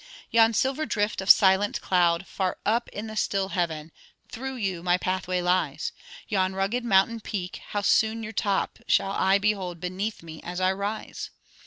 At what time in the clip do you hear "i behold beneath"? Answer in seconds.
9.11-10.23